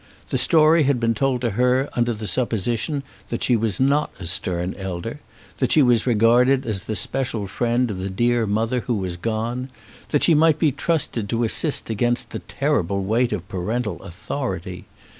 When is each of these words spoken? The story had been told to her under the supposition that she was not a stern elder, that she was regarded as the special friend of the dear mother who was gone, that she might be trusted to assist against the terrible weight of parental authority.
The 0.29 0.39
story 0.39 0.81
had 0.81 0.99
been 0.99 1.13
told 1.13 1.41
to 1.41 1.51
her 1.51 1.87
under 1.93 2.11
the 2.11 2.25
supposition 2.25 3.03
that 3.27 3.43
she 3.43 3.55
was 3.55 3.79
not 3.79 4.09
a 4.19 4.25
stern 4.25 4.73
elder, 4.79 5.19
that 5.59 5.71
she 5.71 5.83
was 5.83 6.07
regarded 6.07 6.65
as 6.65 6.81
the 6.85 6.95
special 6.95 7.45
friend 7.45 7.91
of 7.91 7.99
the 7.99 8.09
dear 8.09 8.47
mother 8.47 8.79
who 8.79 8.95
was 8.95 9.15
gone, 9.15 9.69
that 10.09 10.23
she 10.23 10.33
might 10.33 10.57
be 10.57 10.71
trusted 10.71 11.29
to 11.29 11.43
assist 11.43 11.91
against 11.91 12.31
the 12.31 12.39
terrible 12.39 13.03
weight 13.03 13.31
of 13.31 13.47
parental 13.47 14.01
authority. 14.01 14.87